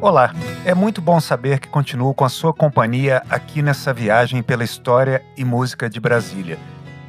[0.00, 0.32] Olá,
[0.64, 5.24] é muito bom saber que continuo com a sua companhia aqui nessa viagem pela história
[5.36, 6.56] e música de Brasília.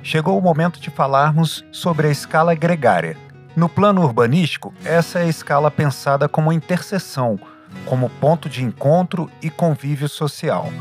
[0.02, 3.15] Chegou o momento de falarmos sobre a escala gregária.
[3.55, 7.39] No plano urbanístico, essa é a escala pensada como interseção,
[7.86, 10.74] como ponto de encontro e convívio social.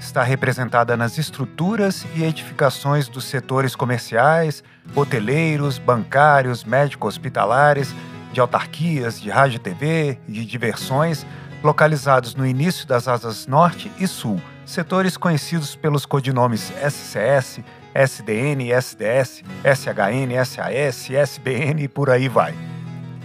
[0.00, 7.94] Está representada nas estruturas e edificações dos setores comerciais, hoteleiros, bancários, médico-hospitalares,
[8.32, 11.26] de autarquias, de rádio e TV e de diversões,
[11.62, 17.60] localizados no início das asas norte e sul, setores conhecidos pelos codinomes SCS,
[17.94, 22.54] SDN, SDS, SHN, SAS, SBN e por aí vai.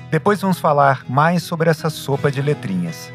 [0.10, 3.12] Depois vamos falar mais sobre essa sopa de letrinhas.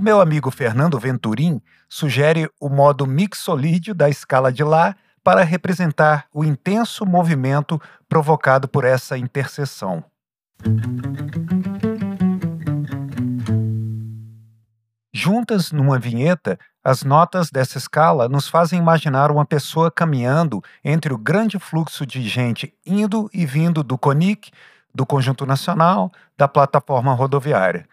[0.00, 6.24] O meu amigo Fernando Venturim sugere o modo mixolídio da escala de Lá para representar
[6.32, 10.02] o intenso movimento provocado por essa interseção.
[15.12, 21.18] Juntas numa vinheta, as notas dessa escala nos fazem imaginar uma pessoa caminhando entre o
[21.18, 24.50] grande fluxo de gente indo e vindo do CONIC,
[24.94, 27.86] do Conjunto Nacional, da plataforma rodoviária.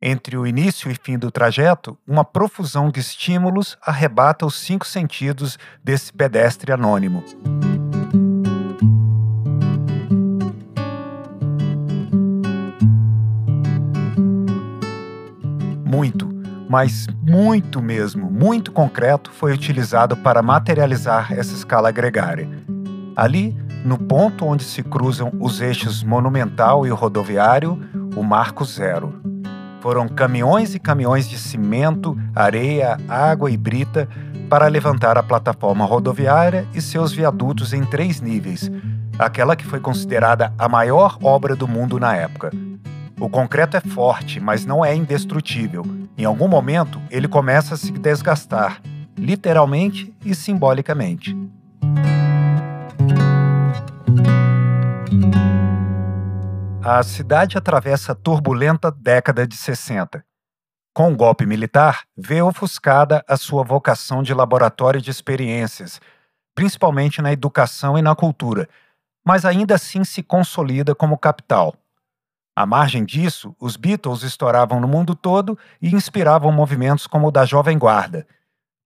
[0.00, 5.58] Entre o início e fim do trajeto, uma profusão de estímulos arrebata os cinco sentidos
[5.82, 7.24] desse pedestre anônimo.
[15.84, 16.28] Muito,
[16.70, 22.48] mas muito mesmo, muito concreto foi utilizado para materializar essa escala gregária.
[23.16, 23.52] Ali,
[23.84, 27.82] no ponto onde se cruzam os eixos monumental e rodoviário,
[28.14, 29.27] o marco zero.
[29.80, 34.08] Foram caminhões e caminhões de cimento, areia, água e brita
[34.48, 38.70] para levantar a plataforma rodoviária e seus viadutos em três níveis,
[39.18, 42.50] aquela que foi considerada a maior obra do mundo na época.
[43.20, 45.84] O concreto é forte, mas não é indestrutível.
[46.16, 48.80] Em algum momento, ele começa a se desgastar,
[49.16, 51.36] literalmente e simbolicamente.
[56.90, 60.24] A cidade atravessa a turbulenta década de 60.
[60.94, 66.00] Com o golpe militar, vê ofuscada a sua vocação de laboratório de experiências,
[66.54, 68.66] principalmente na educação e na cultura,
[69.22, 71.74] mas ainda assim se consolida como capital.
[72.56, 77.44] À margem disso, os Beatles estouravam no mundo todo e inspiravam movimentos como o da
[77.44, 78.26] Jovem Guarda.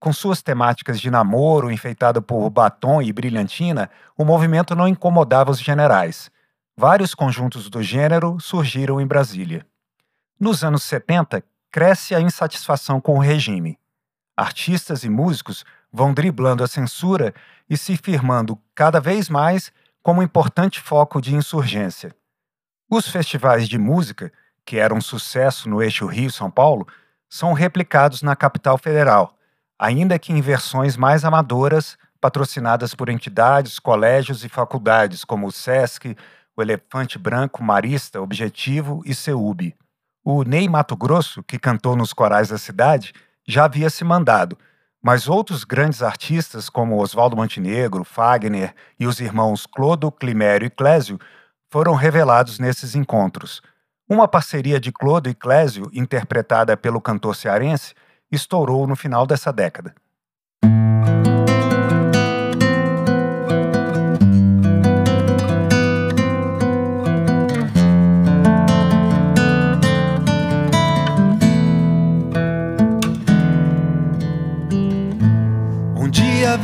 [0.01, 5.61] Com suas temáticas de namoro enfeitado por batom e brilhantina, o movimento não incomodava os
[5.61, 6.33] generais.
[6.77, 9.67] Vários conjuntos do gênero surgiram em Brasília.
[10.41, 13.79] Nos anos 70, cresce a insatisfação com o regime.
[14.35, 17.35] Artistas e músicos vão driblando a censura
[17.69, 19.71] e se firmando cada vez mais
[20.03, 22.15] como importante foco de insurgência.
[22.91, 24.33] Os festivais de música,
[24.65, 26.89] que eram um sucesso no eixo Rio-São Paulo,
[27.29, 29.37] são replicados na capital federal,
[29.79, 36.17] ainda que em versões mais amadoras, patrocinadas por entidades, colégios e faculdades como o SESC,
[36.57, 39.75] o Elefante Branco, Marista, Objetivo e Ceúbe.
[40.25, 43.13] O Ney Mato Grosso, que cantou nos corais da cidade,
[43.47, 44.57] já havia se mandado,
[45.03, 51.19] mas outros grandes artistas como Oswaldo Montenegro, Fagner e os irmãos Clodo, Climério e Clésio
[51.71, 53.61] foram revelados nesses encontros.
[54.09, 57.95] Uma parceria de Clodo e Clésio, interpretada pelo cantor cearense,
[58.31, 59.95] estourou no final dessa década.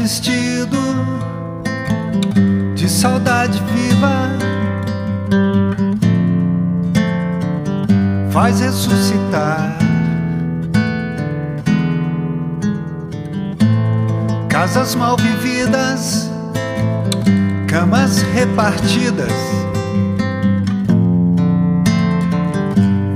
[0.08, 0.78] Vestido
[2.74, 4.30] de saudade viva,
[8.30, 9.76] faz ressuscitar.
[14.48, 16.30] Casas mal vividas,
[17.68, 19.34] camas repartidas,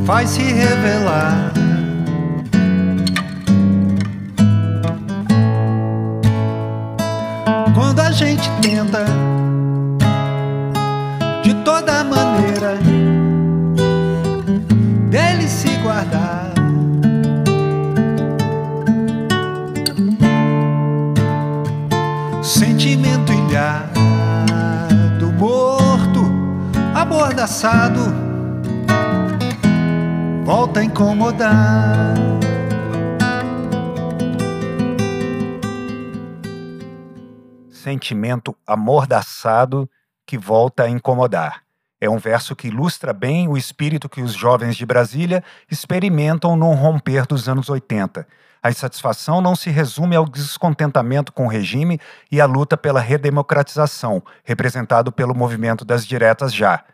[0.04, 1.51] faz se revelar.
[8.12, 9.04] Gente tenta
[11.42, 12.76] de toda maneira
[15.10, 16.52] dele se guardar.
[22.42, 26.20] Sentimento ilhado, morto,
[26.94, 28.14] amordaçado,
[30.44, 32.14] volta a incomodar.
[37.82, 39.90] Sentimento amordaçado
[40.24, 41.62] que volta a incomodar.
[42.00, 46.72] É um verso que ilustra bem o espírito que os jovens de Brasília experimentam no
[46.72, 48.26] romper dos anos 80.
[48.62, 52.00] A insatisfação não se resume ao descontentamento com o regime
[52.30, 56.84] e à luta pela redemocratização, representado pelo movimento das diretas já.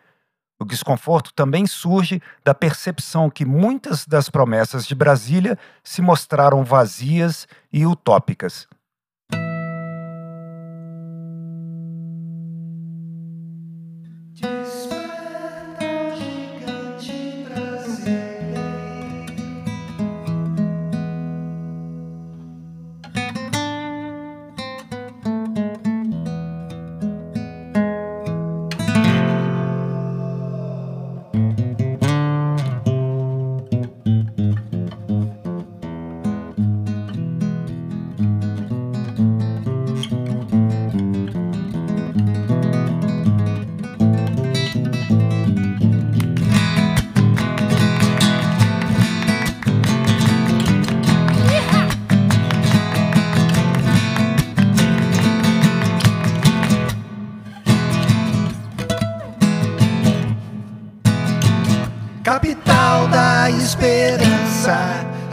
[0.58, 7.46] O desconforto também surge da percepção que muitas das promessas de Brasília se mostraram vazias
[7.70, 8.67] e utópicas.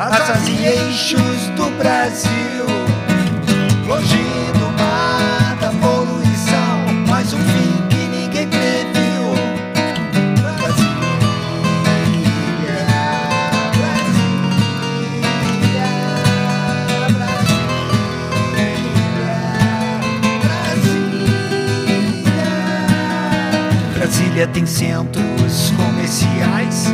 [0.05, 2.65] Asas e eixos do Brasil.
[3.87, 4.17] Longe
[4.53, 9.33] do mar da poluição, mais um fim que ninguém previu.
[10.59, 10.95] Brasília,
[13.77, 15.89] Brasília,
[20.43, 22.43] Brasília.
[23.95, 26.87] Brasília tem centros comerciais,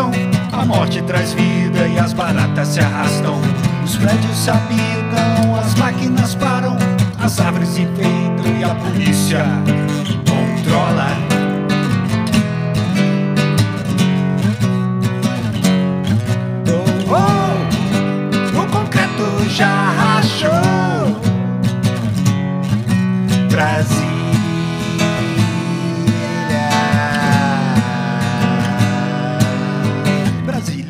[0.00, 3.40] A morte traz vida e as baratas se arrastam.
[3.84, 6.76] Os prédios se habitam, as máquinas param,
[7.18, 9.44] as árvores se enfeitam e a polícia
[10.24, 11.08] controla.
[16.68, 21.20] Oh, oh, o concreto já rachou.
[23.50, 24.07] Brasília.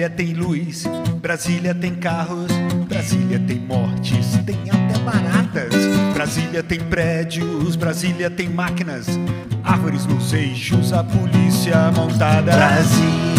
[0.09, 0.85] Brasília tem luz,
[1.21, 2.51] Brasília tem carros,
[2.89, 5.75] Brasília tem mortes, tem até baratas.
[6.15, 9.07] Brasília tem prédios, Brasília tem máquinas,
[9.63, 12.53] árvores nos eixos, a polícia montada.
[12.53, 13.35] Brasília.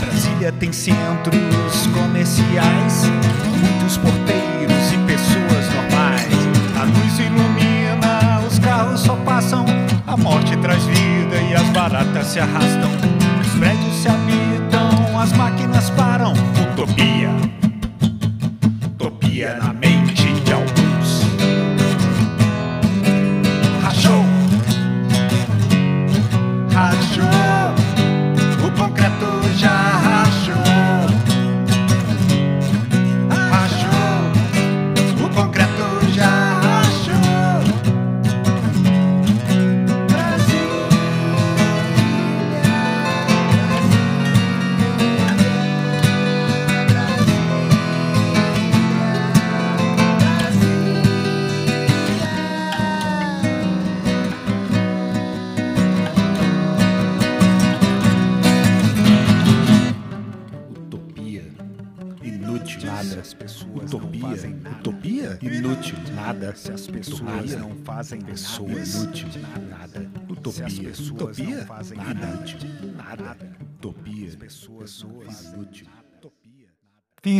[0.00, 3.04] Brasília tem centros comerciais,
[3.44, 6.32] muitos porteiros e pessoas normais.
[6.80, 9.61] A luz ilumina, os carros só passam,
[10.12, 12.90] a morte traz vida e as baratas se arrastam.
[13.40, 16.34] Os prédios se habitam, as máquinas param.
[16.72, 17.30] Utopia,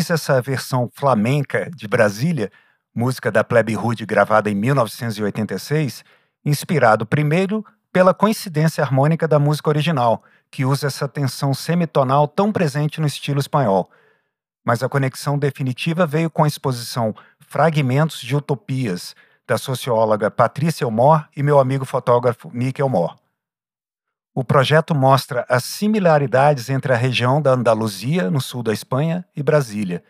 [0.03, 2.51] Fiz essa versão flamenca de Brasília,
[2.93, 6.03] música da Plebe Rude gravada em 1986,
[6.45, 13.01] inspirado primeiro pela coincidência harmônica da música original, que usa essa tensão semitonal tão presente
[13.01, 13.89] no estilo espanhol.
[14.65, 19.15] Mas a conexão definitiva veio com a exposição Fragmentos de Utopias,
[19.47, 23.22] da socióloga Patrícia Elmore e meu amigo fotógrafo Mick Elmore.
[24.35, 29.43] O projeto mostra as similaridades entre a região da Andaluzia, no sul da Espanha, e
[29.43, 30.03] Brasília.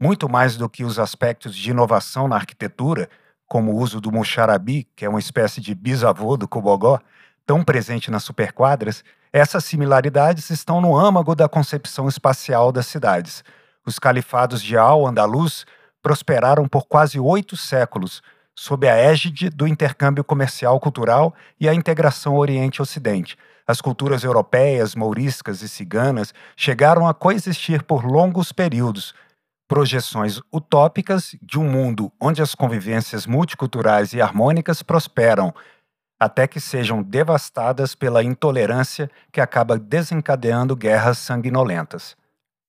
[0.00, 3.08] Muito mais do que os aspectos de inovação na arquitetura,
[3.44, 7.00] como o uso do muxarabi, que é uma espécie de bisavô do cobogó,
[7.44, 9.02] tão presente nas superquadras,
[9.32, 13.42] essas similaridades estão no âmago da concepção espacial das cidades.
[13.84, 15.66] Os califados de Al-Andalus
[16.00, 18.22] prosperaram por quase oito séculos,
[18.56, 23.36] sob a égide do intercâmbio comercial cultural e a integração Oriente-Ocidente.
[23.66, 29.14] As culturas europeias, mouriscas e ciganas chegaram a coexistir por longos períodos,
[29.68, 35.52] projeções utópicas de um mundo onde as convivências multiculturais e harmônicas prosperam,
[36.18, 42.16] até que sejam devastadas pela intolerância que acaba desencadeando guerras sanguinolentas.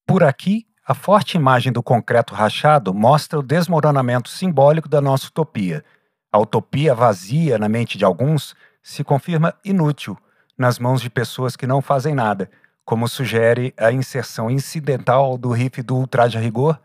[0.06, 5.84] Por aqui, a forte imagem do concreto rachado mostra o desmoronamento simbólico da nossa utopia.
[6.32, 10.17] A utopia vazia na mente de alguns se confirma inútil
[10.58, 12.50] nas mãos de pessoas que não fazem nada,
[12.86, 16.79] como sugere a inserção incidental do riff do ultraje rigor,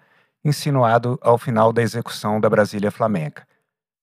[0.45, 3.47] insinuado ao final da execução da Brasília Flamenca.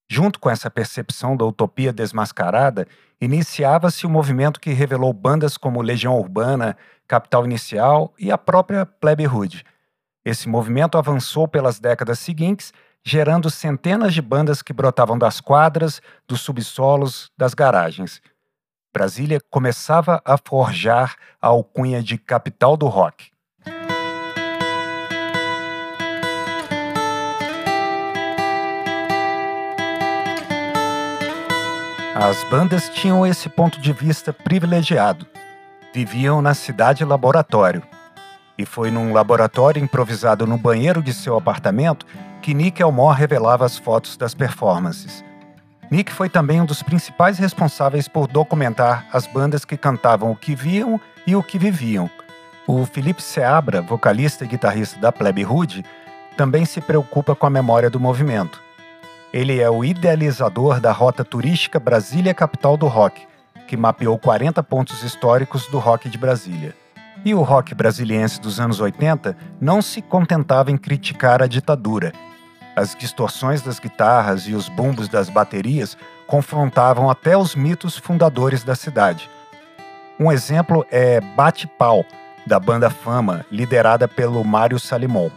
[0.09, 2.87] Junto com essa percepção da utopia desmascarada,
[3.19, 8.85] iniciava-se o um movimento que revelou bandas como Legião Urbana, Capital Inicial e a própria
[8.85, 9.65] Plebe Hood.
[10.29, 12.71] Esse movimento avançou pelas décadas seguintes,
[13.03, 18.21] gerando centenas de bandas que brotavam das quadras, dos subsolos, das garagens.
[18.93, 23.31] Brasília começava a forjar a alcunha de capital do rock.
[32.13, 35.25] As bandas tinham esse ponto de vista privilegiado.
[35.91, 37.81] Viviam na cidade laboratório.
[38.59, 42.05] E foi num laboratório improvisado no banheiro de seu apartamento
[42.41, 45.23] que Nick Elmore revelava as fotos das performances.
[45.89, 50.55] Nick foi também um dos principais responsáveis por documentar as bandas que cantavam o que
[50.55, 52.09] viam e o que viviam.
[52.67, 55.85] O Felipe Seabra, vocalista e guitarrista da Plebe Hood,
[56.35, 58.61] também se preocupa com a memória do movimento.
[59.31, 63.25] Ele é o idealizador da rota turística Brasília Capital do Rock,
[63.69, 66.75] que mapeou 40 pontos históricos do rock de Brasília.
[67.25, 72.13] E o rock brasiliense dos anos 80 não se contentava em criticar a ditadura.
[72.75, 78.73] As distorções das guitarras e os bumbos das baterias confrontavam até os mitos fundadores da
[78.73, 79.29] cidade.
[80.17, 82.05] Um exemplo é Bate Pau,
[82.47, 85.29] da banda Fama, liderada pelo Mário Salimon.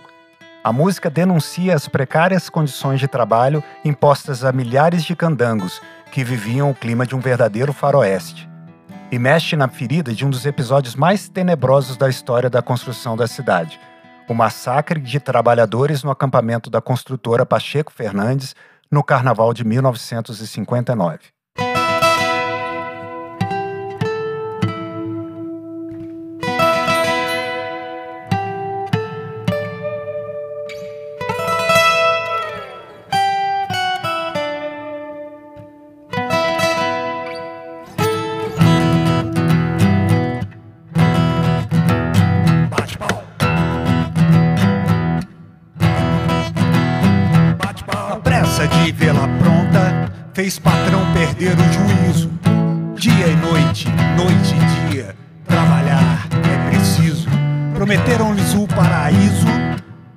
[0.63, 6.71] A música denuncia as precárias condições de trabalho impostas a milhares de candangos que viviam
[6.71, 8.52] o clima de um verdadeiro faroeste.
[9.13, 13.27] E mexe na ferida de um dos episódios mais tenebrosos da história da construção da
[13.27, 13.79] cidade:
[14.27, 18.57] o massacre de trabalhadores no acampamento da construtora Pacheco Fernandes
[18.91, 21.19] no carnaval de 1959.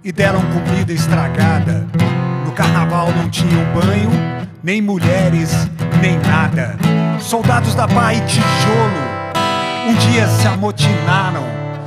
[0.05, 1.87] E deram comida estragada.
[2.45, 4.11] No carnaval não tinham banho,
[4.63, 5.51] nem mulheres,
[5.99, 6.77] nem nada.
[7.19, 9.15] Soldados da Bahia e Tijolo
[9.87, 11.43] um dia se amotinaram,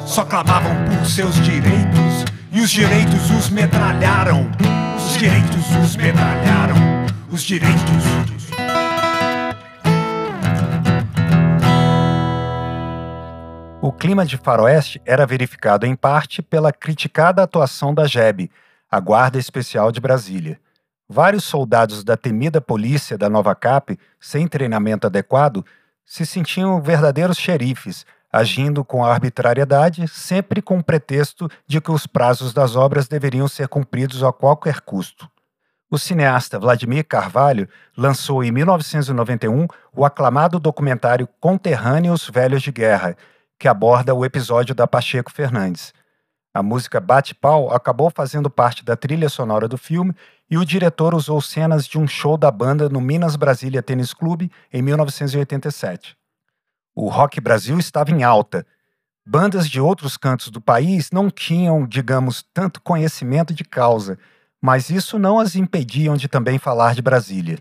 [0.07, 4.49] só clamavam por seus direitos e os direitos os metralharam.
[4.97, 6.77] Os direitos os metralharam
[7.31, 8.48] os direitos.
[13.81, 18.51] O clima de faroeste era verificado em parte pela criticada atuação da JEB,
[18.91, 20.59] a Guarda Especial de Brasília.
[21.09, 25.65] Vários soldados da temida polícia da Nova Cap, sem treinamento adequado,
[26.05, 32.53] se sentiam verdadeiros xerifes, agindo com arbitrariedade, sempre com o pretexto de que os prazos
[32.53, 35.31] das obras deveriam ser cumpridos a qualquer custo.
[35.89, 43.17] O cineasta Vladimir Carvalho lançou em 1991 o aclamado documentário Conterrâneos Velhos de Guerra,
[43.59, 45.93] que aborda o episódio da Pacheco Fernandes.
[46.55, 50.15] A música Bate Pau acabou fazendo parte da trilha sonora do filme
[50.51, 54.51] e o diretor usou cenas de um show da banda no Minas Brasília Tênis Clube
[54.73, 56.17] em 1987.
[56.95, 58.67] O rock Brasil estava em alta.
[59.27, 64.19] Bandas de outros cantos do país não tinham, digamos, tanto conhecimento de causa
[64.61, 67.59] mas isso não as impediam de também falar de Brasília.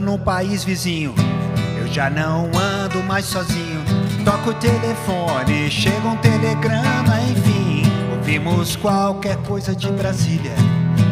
[0.00, 1.14] No país vizinho.
[1.78, 3.80] Eu já não ando mais sozinho.
[4.24, 7.82] Toco o telefone, chega um telegrama, enfim.
[8.16, 10.54] Ouvimos qualquer coisa de Brasília.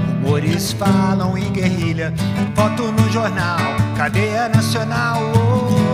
[0.07, 2.12] Rumores falam em guerrilha.
[2.54, 3.59] Foto no jornal,
[3.97, 5.21] cadeia nacional.
[5.21, 5.88] Não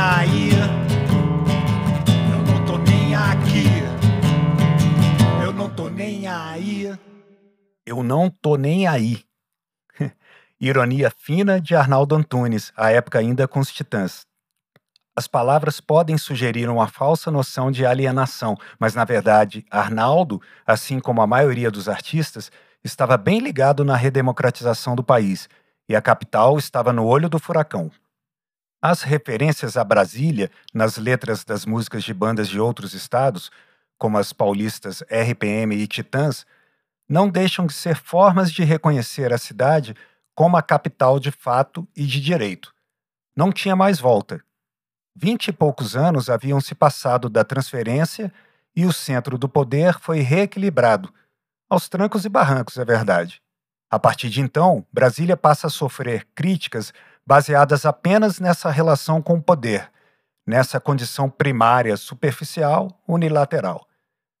[0.00, 0.50] aí,
[2.32, 3.64] eu não tô nem aqui,
[5.44, 6.98] eu não tô nem aí.
[7.84, 9.24] Eu não tô nem aí.
[10.60, 14.26] Ironia fina de Arnaldo Antunes, à época ainda com os Titãs.
[15.14, 21.20] As palavras podem sugerir uma falsa noção de alienação, mas na verdade, Arnaldo, assim como
[21.20, 22.50] a maioria dos artistas,
[22.82, 25.48] estava bem ligado na redemocratização do país,
[25.88, 27.90] e a capital estava no olho do furacão.
[28.82, 33.50] As referências a Brasília nas letras das músicas de bandas de outros estados,
[33.98, 36.46] como as paulistas RPM e Titãs,
[37.08, 39.94] não deixam de ser formas de reconhecer a cidade
[40.34, 42.72] como a capital de fato e de direito.
[43.36, 44.42] Não tinha mais volta.
[45.14, 48.32] Vinte e poucos anos haviam se passado da transferência
[48.74, 51.12] e o centro do poder foi reequilibrado,
[51.70, 53.40] aos trancos e barrancos, é verdade.
[53.88, 56.92] A partir de então, Brasília passa a sofrer críticas
[57.30, 59.88] baseadas apenas nessa relação com o poder,
[60.44, 63.86] nessa condição primária, superficial, unilateral.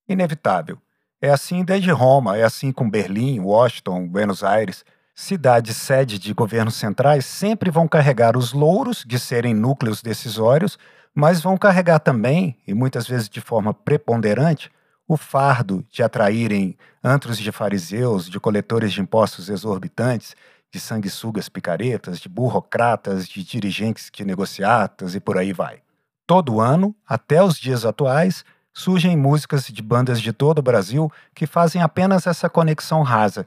[0.08, 0.76] Inevitável.
[1.22, 4.84] É assim desde Roma, é assim com Berlim, Washington, Buenos Aires.
[5.14, 10.76] Cidades sede de governos centrais sempre vão carregar os louros de serem núcleos decisórios,
[11.14, 14.68] mas vão carregar também, e muitas vezes de forma preponderante,
[15.06, 20.34] o fardo de atraírem antros de fariseus, de coletores de impostos exorbitantes,
[20.72, 25.82] de sanguessugas picaretas, de burocratas, de dirigentes de negociatas e por aí vai.
[26.26, 31.46] Todo ano, até os dias atuais, surgem músicas de bandas de todo o Brasil que
[31.46, 33.46] fazem apenas essa conexão rasa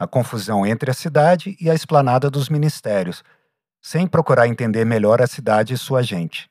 [0.00, 3.22] a confusão entre a cidade e a esplanada dos ministérios,
[3.82, 6.50] sem procurar entender melhor a cidade e sua gente.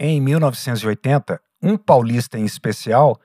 [0.00, 3.20] Em 1980, um paulista em especial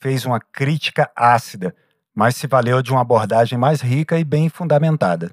[0.00, 1.74] fez uma crítica ácida,
[2.18, 5.30] mas se valeu de uma abordagem mais rica e bem fundamentada.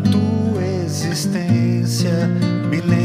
[0.00, 2.28] Tua existência
[2.70, 2.99] milênios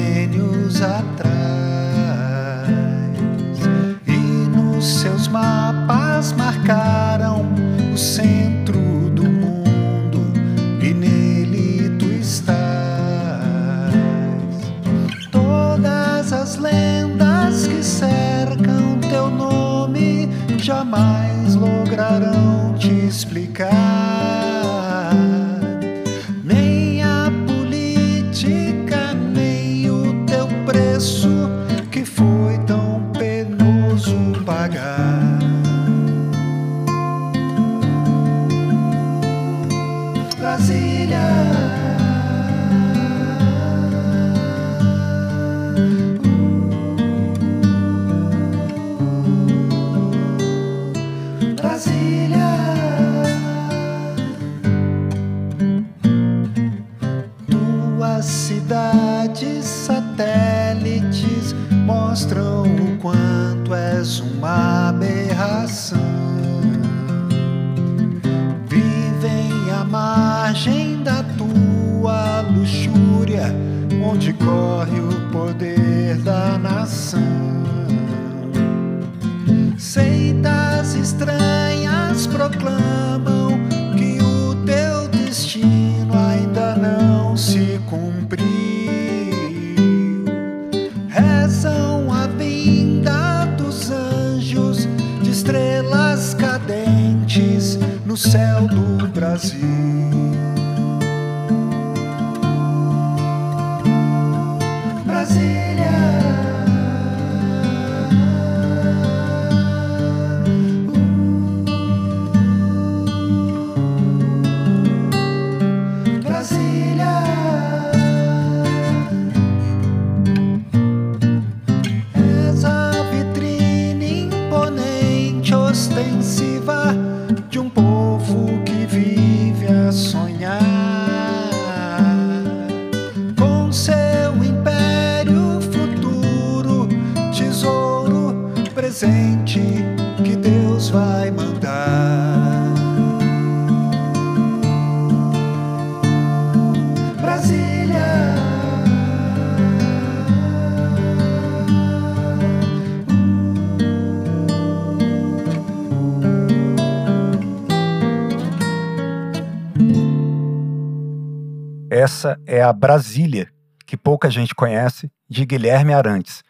[161.98, 163.50] Essa é a Brasília,
[163.86, 166.44] que pouca gente conhece, de Guilherme Arantes.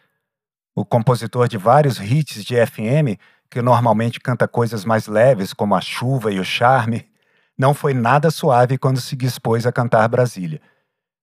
[0.74, 3.16] O compositor de vários hits de FM,
[3.48, 7.08] que normalmente canta coisas mais leves como a chuva e o charme,
[7.56, 10.60] não foi nada suave quando se dispôs a cantar Brasília.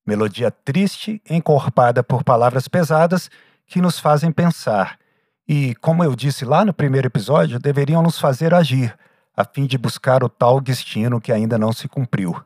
[0.07, 3.29] Melodia triste, encorpada por palavras pesadas
[3.67, 4.97] que nos fazem pensar
[5.45, 8.97] e, como eu disse lá no primeiro episódio, deveriam nos fazer agir,
[9.35, 12.41] a fim de buscar o tal destino que ainda não se cumpriu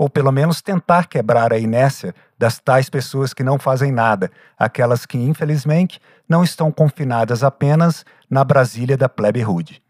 [0.00, 5.04] ou pelo menos tentar quebrar a inércia das tais pessoas que não fazem nada, aquelas
[5.04, 9.82] que, infelizmente, não estão confinadas apenas na Brasília da plebe rude.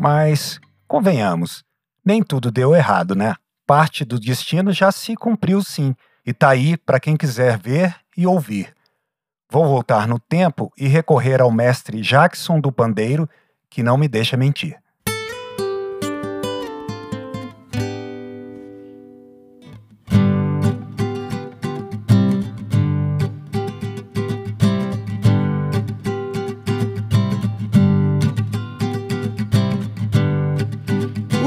[0.00, 1.62] Mas, convenhamos,
[2.02, 3.34] nem tudo deu errado, né?
[3.66, 8.26] Parte do destino já se cumpriu sim, e tá aí para quem quiser ver e
[8.26, 8.74] ouvir.
[9.50, 13.28] Vou voltar no tempo e recorrer ao mestre Jackson do Pandeiro
[13.70, 14.76] que não me deixa mentir.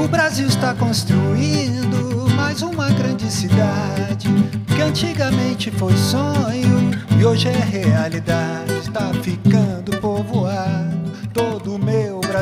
[0.02, 4.28] O Brasil está construindo mais uma grande cidade
[4.74, 6.21] que antigamente foi sonho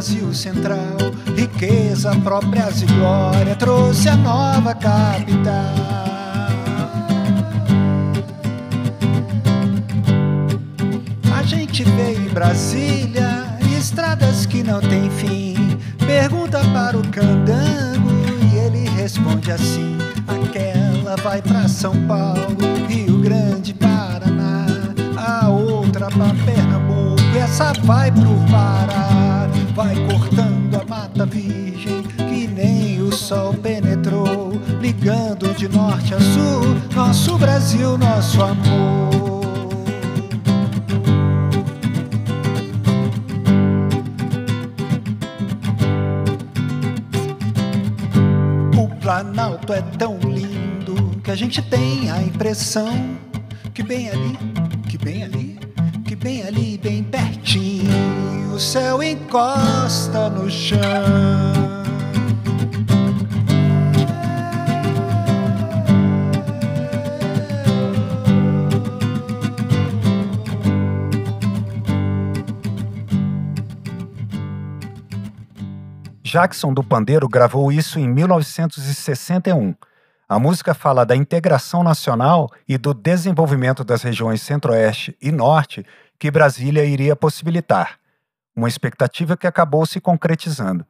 [0.01, 0.97] Brasil central,
[1.37, 5.53] riqueza, próprias e glória trouxe a nova capital.
[11.37, 13.45] A gente vê em Brasília
[13.79, 15.79] estradas que não tem fim.
[16.07, 18.09] Pergunta para o candango
[18.51, 22.57] e ele responde assim: aquela vai para São Paulo,
[22.89, 24.65] Rio Grande, Paraná,
[25.19, 26.70] a outra para Pernambuco,
[27.51, 29.49] essa vai pro Pará.
[29.75, 36.77] Vai cortando a mata virgem que nem o sol penetrou, ligando de norte a sul,
[36.95, 39.41] nosso Brasil, nosso amor.
[48.77, 53.19] O Planalto é tão lindo que a gente tem a impressão
[53.75, 54.50] que bem ali,
[59.03, 60.81] encosta no chão.
[76.31, 79.75] Jackson do Pandeiro gravou isso em 1961.
[80.29, 85.85] A música fala da integração nacional e do desenvolvimento das regiões Centro-Oeste e Norte
[86.21, 88.00] que Brasília iria possibilitar,
[88.55, 90.85] uma expectativa que acabou se concretizando.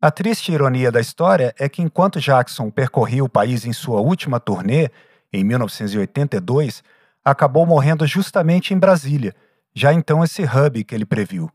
[0.00, 4.38] A triste ironia da história é que enquanto Jackson percorria o país em sua última
[4.38, 4.90] turnê,
[5.32, 6.82] em 1982,
[7.24, 9.34] acabou morrendo justamente em Brasília,
[9.74, 11.50] já então esse hub que ele previu.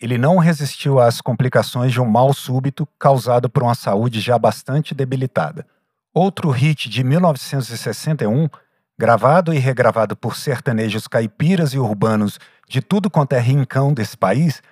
[0.00, 4.94] Ele não resistiu às complicações de um mal súbito causado por uma saúde já bastante
[4.94, 5.66] debilitada.
[6.14, 8.48] Outro hit de 1961,
[8.96, 14.62] gravado e regravado por sertanejos caipiras e urbanos de tudo quanto é rincão desse país,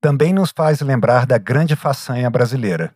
[0.00, 2.92] também nos faz lembrar da grande façanha brasileira.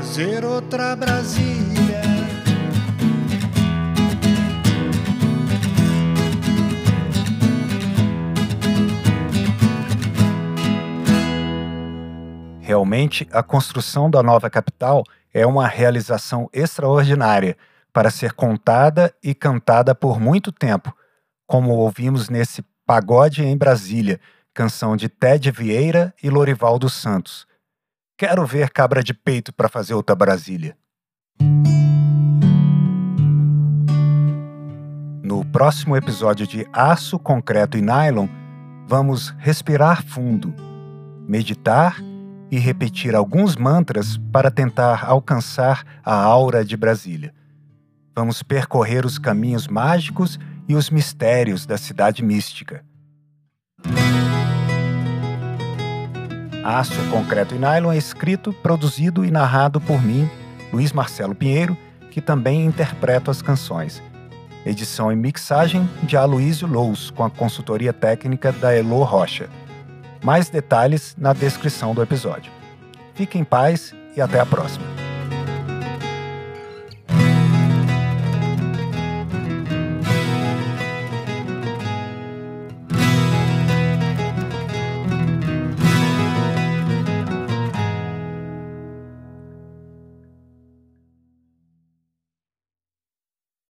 [0.00, 2.00] Fazer outra Brasília.
[12.62, 17.54] Realmente, a construção da nova capital é uma realização extraordinária
[17.92, 20.96] para ser contada e cantada por muito tempo,
[21.46, 24.18] como ouvimos nesse Pagode em Brasília,
[24.54, 27.49] canção de Ted Vieira e Lorival dos Santos.
[28.20, 30.76] Quero ver cabra de peito para fazer outra Brasília.
[35.24, 38.28] No próximo episódio de Aço, Concreto e Nylon,
[38.86, 40.54] vamos respirar fundo,
[41.26, 41.96] meditar
[42.50, 47.32] e repetir alguns mantras para tentar alcançar a aura de Brasília.
[48.14, 52.84] Vamos percorrer os caminhos mágicos e os mistérios da cidade mística.
[56.64, 60.28] Aço, Concreto e Nylon é escrito, produzido e narrado por mim,
[60.72, 61.76] Luiz Marcelo Pinheiro,
[62.10, 64.02] que também interpreto as canções.
[64.64, 69.48] Edição e mixagem de Aloysio Lous, com a consultoria técnica da Elo Rocha.
[70.22, 72.52] Mais detalhes na descrição do episódio.
[73.14, 74.99] Fique em paz e até a próxima.